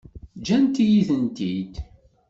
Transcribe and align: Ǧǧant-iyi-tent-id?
Ǧǧant-iyi-tent-id? 0.39 1.73